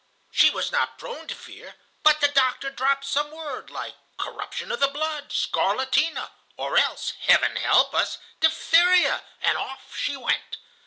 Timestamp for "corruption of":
4.17-4.79